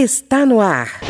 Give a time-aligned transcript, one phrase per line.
[0.00, 1.00] Está no ar.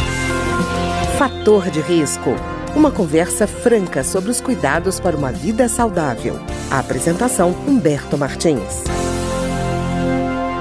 [1.18, 2.30] Fator de risco.
[2.74, 6.36] Uma conversa franca sobre os cuidados para uma vida saudável.
[6.70, 8.84] A apresentação Humberto Martins.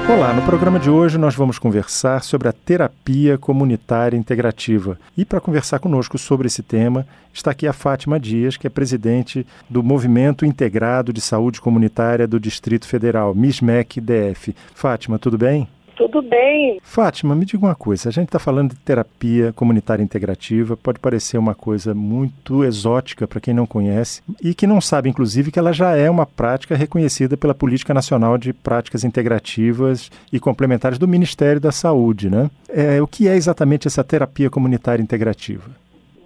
[0.10, 5.00] Olá, no programa de hoje nós vamos conversar sobre a terapia comunitária integrativa.
[5.18, 9.48] E para conversar conosco sobre esse tema, está aqui a Fátima Dias, que é presidente
[9.70, 14.54] do Movimento Integrado de Saúde Comunitária do Distrito Federal, MISMEC-DF.
[14.76, 15.66] Fátima, tudo bem?
[15.98, 16.80] Tudo bem.
[16.84, 18.10] Fátima, me diga uma coisa.
[18.10, 20.78] A gente está falando de terapia comunitária integrativa.
[20.78, 25.52] Pode parecer uma coisa muito exótica para quem não conhece e que não sabe, inclusive,
[25.52, 31.00] que ela já é uma prática reconhecida pela Política Nacional de Práticas Integrativas e Complementares
[31.00, 32.52] do Ministério da Saúde, né?
[32.70, 35.72] É, o que é exatamente essa terapia comunitária integrativa?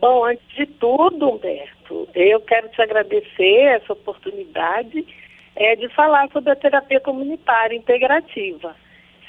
[0.01, 5.05] Bom, antes de tudo, Humberto, eu quero te agradecer essa oportunidade
[5.55, 8.75] é, de falar sobre a terapia comunitária integrativa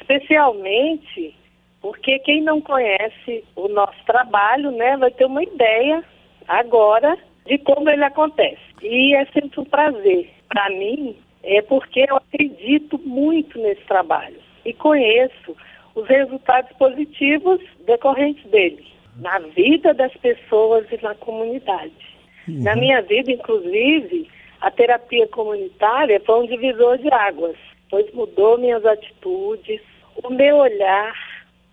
[0.03, 1.35] especialmente
[1.81, 6.05] porque quem não conhece o nosso trabalho, né, vai ter uma ideia
[6.47, 8.61] agora de como ele acontece.
[8.81, 14.73] E é sempre um prazer para mim, é porque eu acredito muito nesse trabalho e
[14.73, 15.57] conheço
[15.95, 21.93] os resultados positivos decorrentes dele na vida das pessoas e na comunidade.
[22.49, 22.63] Uhum.
[22.63, 24.29] Na minha vida, inclusive,
[24.61, 27.57] a terapia comunitária foi um divisor de águas,
[27.91, 29.81] pois mudou minhas atitudes,
[30.23, 31.15] o meu olhar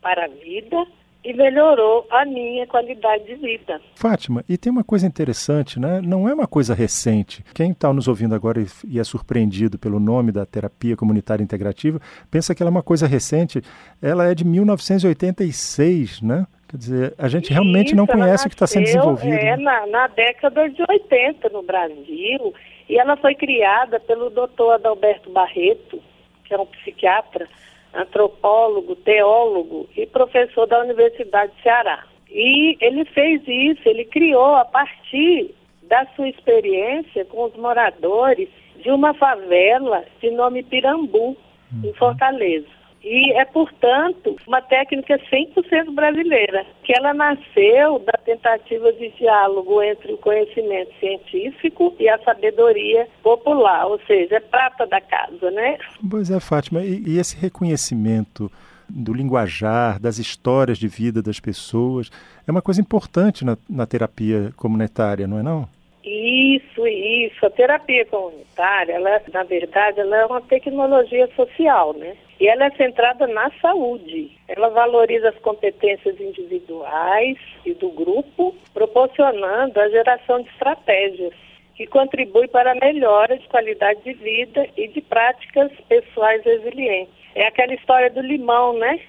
[0.02, 0.86] para a vida
[1.24, 3.82] e melhorou a minha qualidade de vida.
[3.96, 6.02] Fátima, e tem uma coisa interessante, né?
[6.02, 7.44] Não é uma coisa recente.
[7.54, 12.00] Quem está nos ouvindo agora e é surpreendido pelo nome da terapia comunitária integrativa,
[12.32, 13.62] pensa que ela é uma coisa recente.
[14.02, 16.48] Ela é de 1986, né?
[16.70, 19.34] Quer dizer, a gente realmente Isso, não conhece o que está sendo desenvolvido.
[19.34, 22.54] É, na, na década de 80 no Brasil,
[22.88, 26.00] e ela foi criada pelo doutor Adalberto Barreto,
[26.46, 27.48] que é um psiquiatra,
[27.94, 32.06] antropólogo, teólogo e professor da Universidade de Ceará.
[32.30, 38.92] E ele fez isso, ele criou a partir da sua experiência com os moradores de
[38.92, 41.36] uma favela de nome Pirambu,
[41.84, 41.94] em uhum.
[41.96, 42.79] Fortaleza.
[43.04, 50.14] E é, portanto, uma técnica 100% brasileira, que ela nasceu da tentativa de diálogo entre
[50.14, 55.78] o conhecimento científico e a sabedoria popular, ou seja, é prata da casa, né?
[56.10, 58.52] Pois é, Fátima, e, e esse reconhecimento
[58.90, 62.10] do linguajar, das histórias de vida das pessoas,
[62.48, 65.70] é uma coisa importante na, na terapia comunitária, não é não?
[66.04, 67.46] Isso, isso.
[67.46, 72.16] A terapia comunitária, ela, na verdade, ela é uma tecnologia social, né?
[72.40, 74.32] E ela é centrada na saúde.
[74.48, 81.34] Ela valoriza as competências individuais e do grupo, proporcionando a geração de estratégias
[81.76, 87.14] que contribui para a melhora de qualidade de vida e de práticas pessoais resilientes.
[87.36, 89.00] É aquela história do limão, né?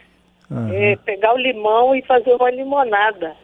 [0.51, 0.73] Uhum.
[0.73, 3.37] É pegar o limão e fazer uma limonada.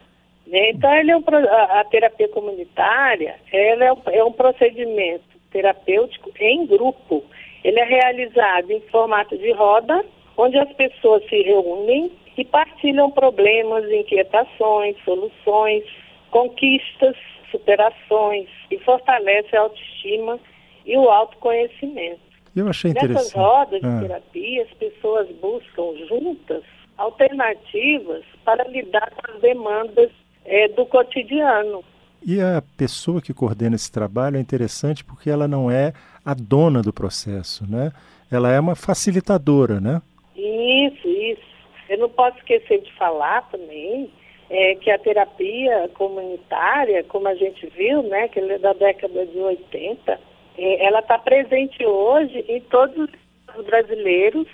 [0.45, 0.69] Né?
[0.71, 6.31] Então, ele é um, a, a, terapia comunitária ela é um, é um procedimento terapêutico
[6.39, 7.23] em grupo.
[7.63, 10.05] Ele é realizado em formato de roda,
[10.37, 15.83] onde as pessoas se reúnem e partilham problemas, inquietações, soluções,
[16.29, 17.15] conquistas,
[17.51, 20.39] superações e fortalece a autoestima
[20.85, 22.19] e o autoconhecimento.
[22.55, 23.17] Eu achei interessante.
[23.17, 23.99] Nessas rodas de ah.
[24.01, 26.63] terapia, as pessoas buscam juntas
[26.97, 30.09] alternativas para lidar com as demandas
[30.45, 31.83] é, do cotidiano.
[32.25, 35.93] E a pessoa que coordena esse trabalho é interessante porque ela não é
[36.27, 37.93] a dona do processo, né?
[38.29, 40.01] Ela é uma facilitadora, né?
[40.35, 41.47] Isso, isso.
[41.87, 44.11] Eu não posso esquecer de falar também
[44.49, 49.39] é, que a terapia comunitária, como a gente viu, né, que é da década de
[49.39, 50.19] 80,
[50.57, 53.09] é, ela está presente hoje em todos
[53.57, 54.47] os brasileiros,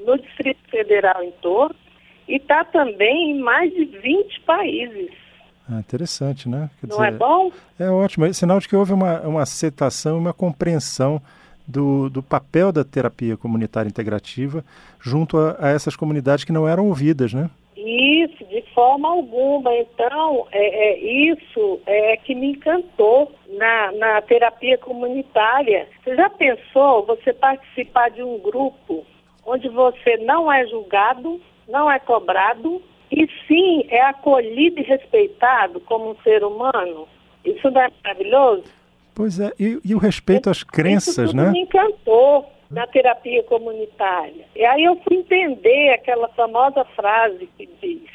[0.00, 1.76] no Distrito Federal em torno,
[2.26, 5.10] e está também em mais de 20 países.
[5.70, 6.68] Ah, interessante, né?
[6.80, 7.52] Quer Não é dizer, é bom?
[7.78, 8.26] É ótimo.
[8.26, 11.22] É sinal de que houve uma, uma aceitação e uma compreensão
[11.66, 14.64] do, do papel da terapia comunitária integrativa
[15.00, 17.48] junto a, a, essas comunidades que não eram ouvidas, né?
[17.76, 19.72] Isso, de forma alguma.
[19.76, 25.86] Então, é, é isso é que me encantou na, na terapia comunitária.
[26.02, 29.06] Você já pensou você participar de um grupo
[29.46, 36.10] onde você não é julgado, não é cobrado, e sim é acolhido e respeitado como
[36.10, 37.08] um ser humano.
[37.44, 38.64] Isso não é maravilhoso?
[39.14, 41.50] Pois é, e, e o respeito às crenças, Isso né?
[41.50, 44.44] me encantou na terapia comunitária.
[44.54, 48.08] E aí eu fui entender aquela famosa frase que diz: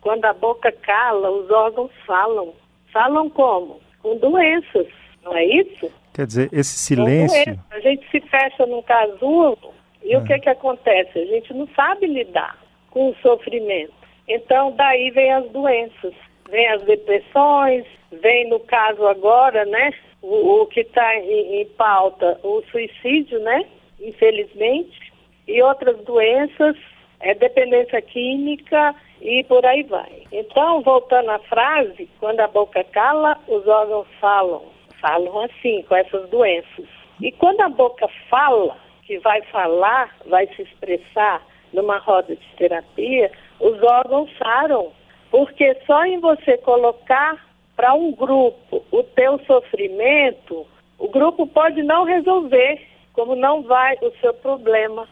[0.00, 2.52] quando a boca cala, os órgãos falam.
[2.92, 3.80] Falam como?
[4.02, 4.86] Com doenças,
[5.22, 5.92] não é isso?
[6.14, 7.58] Quer dizer, esse silêncio.
[7.70, 10.18] A gente se fecha num casulo e é.
[10.18, 11.18] o que, que acontece?
[11.18, 12.58] A gente não sabe lidar
[12.90, 13.97] com o sofrimento.
[14.28, 16.14] Então, daí vem as doenças,
[16.50, 19.92] vem as depressões, vem no caso agora, né,
[20.22, 23.64] o, o que está em, em pauta, o suicídio, né,
[24.00, 25.12] infelizmente,
[25.46, 26.76] e outras doenças,
[27.20, 30.22] é dependência química e por aí vai.
[30.30, 34.62] Então, voltando à frase, quando a boca cala, os órgãos falam.
[35.00, 36.86] Falam assim, com essas doenças.
[37.20, 41.42] E quando a boca fala, que vai falar, vai se expressar
[41.72, 44.92] numa roda de terapia, os órgãos saram.
[45.30, 47.36] Porque só em você colocar
[47.76, 50.66] para um grupo o teu sofrimento,
[50.98, 52.80] o grupo pode não resolver,
[53.12, 55.06] como não vai o seu problema.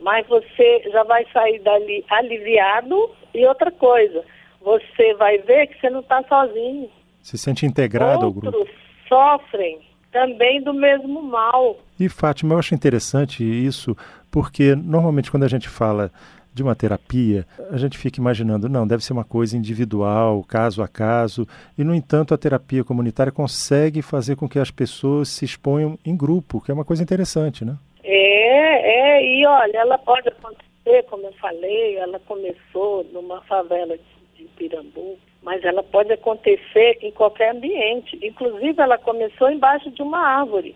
[0.00, 4.22] Mas você já vai sair dali aliviado e outra coisa,
[4.60, 6.90] você vai ver que você não está sozinho.
[7.22, 8.70] Se sente integrado Outros ao grupo.
[9.08, 9.80] sofrem
[10.12, 11.78] também do mesmo mal.
[11.98, 13.96] E Fátima, eu acho interessante isso,
[14.30, 16.10] porque normalmente quando a gente fala
[16.56, 20.88] de uma terapia, a gente fica imaginando, não, deve ser uma coisa individual, caso a
[20.88, 25.98] caso, e no entanto a terapia comunitária consegue fazer com que as pessoas se exponham
[26.04, 27.76] em grupo, que é uma coisa interessante, né?
[28.02, 34.44] É, é, e olha, ela pode acontecer, como eu falei, ela começou numa favela de,
[34.56, 38.18] Pirambu, mas ela pode acontecer em qualquer ambiente.
[38.22, 40.74] Inclusive, ela começou embaixo de uma árvore.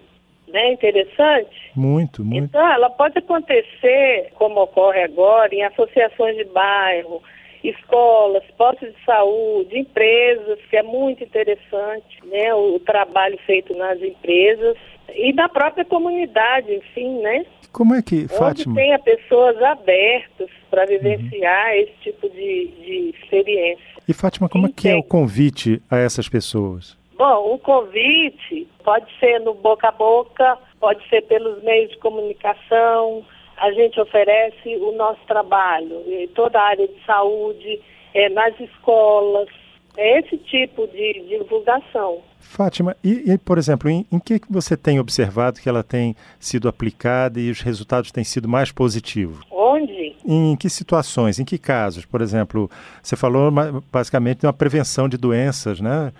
[0.52, 0.72] Né?
[0.72, 1.70] Interessante?
[1.74, 2.44] Muito, muito.
[2.44, 7.22] Então, ela pode acontecer, como ocorre agora, em associações de bairro,
[7.62, 12.54] escolas, postos de saúde, empresas, que é muito interessante, né?
[12.54, 14.76] O, o trabalho feito nas empresas
[15.14, 17.44] e na própria comunidade, enfim, né?
[17.72, 18.74] Como é que, Onde Fátima?
[18.74, 23.84] tenha pessoas abertas para vivenciar esse tipo de, de experiência.
[24.08, 26.98] E Fátima, como é que é o convite a essas pessoas?
[27.20, 33.22] Bom, o convite pode ser no boca a boca, pode ser pelos meios de comunicação.
[33.58, 37.78] A gente oferece o nosso trabalho em toda a área de saúde,
[38.14, 39.50] é, nas escolas,
[39.98, 42.22] é esse tipo de divulgação.
[42.38, 46.70] Fátima, e, e, por exemplo, em, em que você tem observado que ela tem sido
[46.70, 49.44] aplicada e os resultados têm sido mais positivos?
[49.50, 50.16] Onde?
[50.26, 52.06] Em que situações, em que casos?
[52.06, 52.70] Por exemplo,
[53.02, 53.52] você falou
[53.92, 56.10] basicamente de uma prevenção de doenças, né?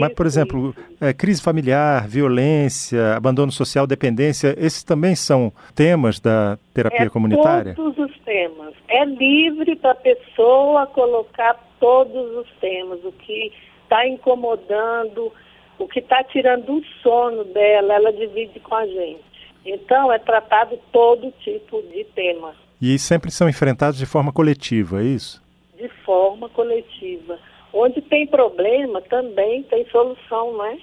[0.00, 6.58] Mas, por exemplo, é, crise familiar, violência, abandono social, dependência, esses também são temas da
[6.74, 7.74] terapia é comunitária?
[7.74, 8.74] todos os temas.
[8.88, 13.52] É livre para a pessoa colocar todos os temas, o que
[13.84, 15.32] está incomodando,
[15.78, 19.20] o que está tirando o sono dela, ela divide com a gente.
[19.64, 25.04] Então, é tratado todo tipo de tema, E sempre são enfrentados de forma coletiva, é
[25.04, 25.42] isso?
[25.80, 27.38] de forma coletiva.
[27.72, 30.78] Onde tem problema, também tem solução, não é?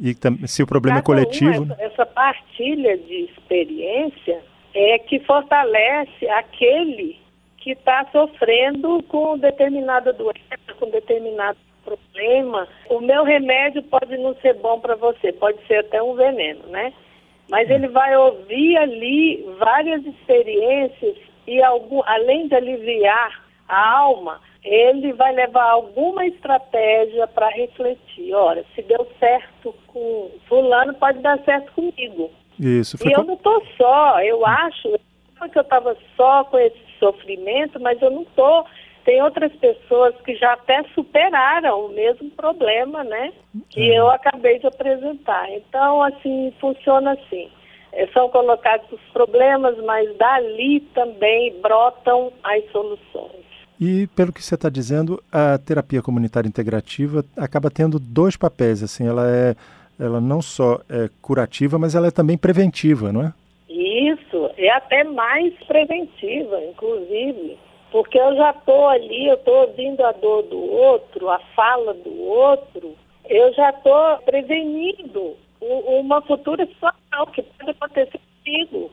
[0.00, 0.14] E
[0.46, 4.40] se o problema é Cada um, coletivo, essa, essa partilha de experiência
[4.74, 7.18] é que fortalece aquele
[7.58, 12.68] que está sofrendo com determinada doença, com determinado problema.
[12.88, 16.92] O meu remédio pode não ser bom para você, pode ser até um veneno, né?
[17.48, 25.12] Mas ele vai ouvir ali várias experiências e algum, além de aliviar a alma, ele
[25.12, 28.34] vai levar alguma estratégia para refletir.
[28.34, 32.30] Ora, se deu certo com fulano, pode dar certo comigo.
[32.58, 32.96] isso.
[33.06, 34.98] E eu não estou só, eu acho
[35.52, 38.66] que eu estava só com esse sofrimento, mas eu não estou.
[39.04, 43.32] Tem outras pessoas que já até superaram o mesmo problema, né?
[43.70, 45.50] Que eu acabei de apresentar.
[45.52, 47.48] Então, assim, funciona assim.
[47.92, 53.47] Eh, São colocados os problemas, mas dali também brotam as soluções.
[53.80, 58.82] E pelo que você está dizendo, a terapia comunitária integrativa acaba tendo dois papéis.
[58.82, 59.54] Assim, ela é,
[59.98, 63.32] ela não só é curativa, mas ela é também preventiva, não é?
[63.68, 67.56] Isso, é até mais preventiva, inclusive,
[67.92, 72.20] porque eu já estou ali, eu estou ouvindo a dor do outro, a fala do
[72.20, 72.94] outro,
[73.28, 78.90] eu já estou prevenindo uma futura situação que pode acontecer comigo.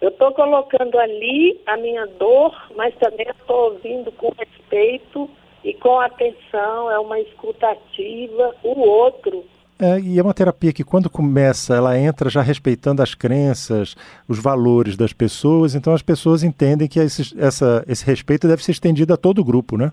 [0.00, 5.28] Eu estou colocando ali a minha dor, mas também estou ouvindo com respeito
[5.64, 9.44] e com atenção, é uma escuta ativa, o outro.
[9.80, 13.96] É, e é uma terapia que, quando começa, ela entra já respeitando as crenças,
[14.28, 18.70] os valores das pessoas, então as pessoas entendem que esse, essa, esse respeito deve ser
[18.70, 19.90] estendido a todo o grupo, né?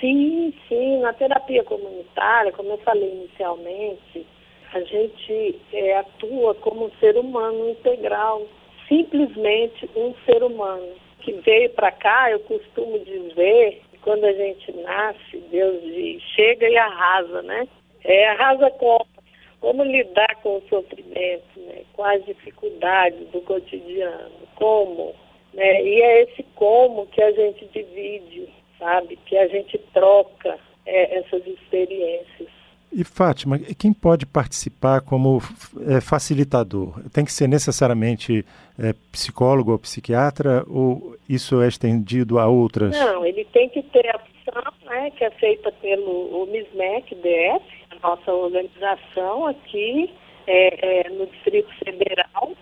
[0.00, 1.00] Sim, sim.
[1.00, 4.24] Na terapia comunitária, como eu falei inicialmente,
[4.72, 8.46] a gente é, atua como um ser humano integral,
[8.88, 10.88] simplesmente um ser humano
[11.20, 12.30] que veio para cá.
[12.30, 17.68] Eu costumo dizer quando a gente nasce, Deus diz, chega e arrasa, né?
[18.04, 19.06] É, arrasa como?
[19.60, 21.82] Como lidar com o sofrimento, né?
[21.92, 25.14] com as dificuldades do cotidiano, como?
[25.52, 25.82] Né?
[25.82, 29.18] E é esse como que a gente divide sabe?
[29.26, 32.48] Que a gente troca é, essas experiências.
[32.90, 35.42] E Fátima, quem pode participar como
[35.86, 37.02] é, facilitador?
[37.12, 38.46] Tem que ser necessariamente
[38.78, 42.98] é, psicólogo ou psiquiatra ou isso é estendido a outras?
[42.98, 47.64] Não, ele tem que ter a opção né, que é feita pelo o MISMEC DF,
[47.90, 50.10] a nossa organização aqui
[50.46, 52.52] é, é, no Distrito Federal,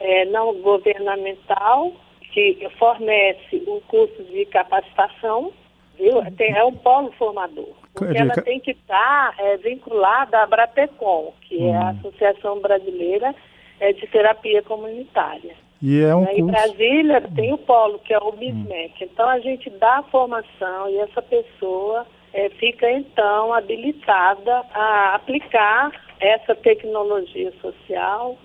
[0.00, 1.92] é, não governamental,
[2.32, 5.52] que fornece o curso de capacitação,
[5.98, 6.22] viu?
[6.36, 7.74] Tem, é um polo formador.
[7.94, 11.74] Porque ela tem que estar é, vinculada à Brapecom, que hum.
[11.74, 11.98] é a hum.
[11.98, 13.34] Associação Brasileira
[13.82, 15.54] é, de Terapia Comunitária.
[15.82, 19.02] E é um Em Brasília tem o polo, que é o BISMEC.
[19.02, 19.08] Hum.
[19.12, 25.90] Então a gente dá a formação e essa pessoa é, fica então habilitada a aplicar
[26.20, 28.38] essa tecnologia social,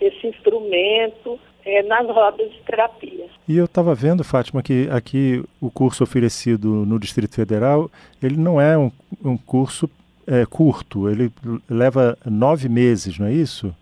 [0.00, 3.26] esse instrumento é, nas rodas de terapia.
[3.46, 7.90] E eu estava vendo, Fátima, que aqui o curso oferecido no Distrito Federal,
[8.22, 8.90] ele não é um,
[9.22, 9.90] um curso
[10.26, 11.30] é, curto, ele
[11.68, 13.74] leva nove meses, não é isso?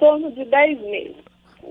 [0.00, 1.16] Em torno de dez meses.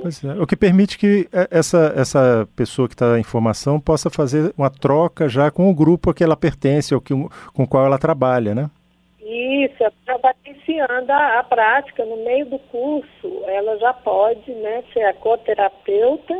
[0.01, 4.09] Pois é, o que permite que é, essa, essa pessoa que está em formação possa
[4.09, 7.13] fazer uma troca já com o grupo a que ela pertence, ou que,
[7.53, 8.69] com o qual ela trabalha, né?
[9.19, 14.83] Isso, ela vai iniciando a, a, prática no meio do curso, ela já pode né,
[14.93, 16.39] ser a coterapeuta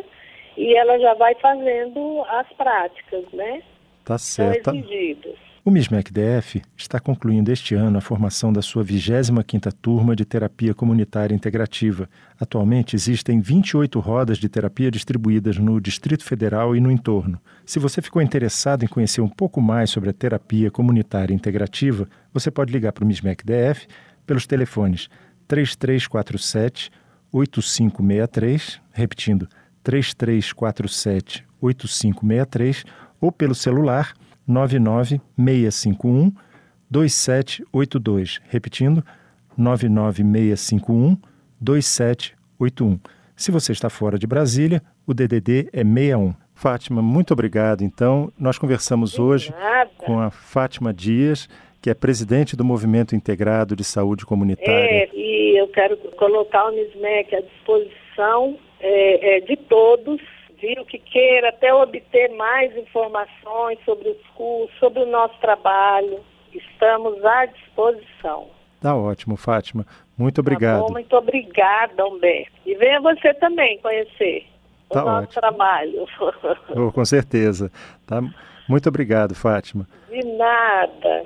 [0.56, 3.62] e ela já vai fazendo as práticas, né?
[4.06, 4.66] Tá certo.
[4.66, 5.49] São exigidas.
[5.70, 11.36] O MISMEC-DF está concluindo este ano a formação da sua 25ª turma de terapia comunitária
[11.36, 12.10] integrativa.
[12.40, 17.40] Atualmente existem 28 rodas de terapia distribuídas no Distrito Federal e no entorno.
[17.68, 22.50] Se você ficou interessado em conhecer um pouco mais sobre a terapia comunitária integrativa, você
[22.50, 23.86] pode ligar para o MISMEC-DF
[24.26, 25.08] pelos telefones
[25.48, 26.90] 3347
[27.32, 29.48] 8563, repetindo
[29.84, 32.86] 3347 8563
[33.22, 34.16] ou pelo celular
[34.50, 36.34] 99651
[36.90, 38.42] 2782.
[38.50, 39.06] Repetindo,
[39.56, 41.18] 99651
[41.62, 43.00] 2781.
[43.36, 46.34] Se você está fora de Brasília, o DDD é 61.
[46.54, 47.84] Fátima, muito obrigado.
[47.84, 49.90] Então, nós conversamos de hoje nada.
[49.98, 51.48] com a Fátima Dias,
[51.82, 55.04] que é presidente do Movimento Integrado de Saúde Comunitária.
[55.04, 60.20] É, e eu quero colocar o MISMEC à disposição é, é, de todos
[60.62, 66.20] viu, que queira até obter mais informações sobre os cursos, sobre o nosso trabalho,
[66.54, 68.48] estamos à disposição.
[68.82, 69.86] Tá ótimo, Fátima.
[70.18, 70.82] Muito obrigado.
[70.82, 72.52] Tá bom, muito obrigada, Humberto.
[72.66, 74.46] E venha você também conhecer
[74.90, 75.42] tá o nosso ótimo.
[75.42, 76.06] trabalho.
[76.76, 77.72] Oh, com certeza.
[78.08, 78.22] Tá?
[78.68, 79.88] Muito obrigado, Fátima.
[80.10, 81.26] De nada.